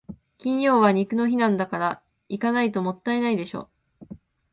[0.39, 3.69] 金曜は肉の日なんだから、行かないともったいないでしょ。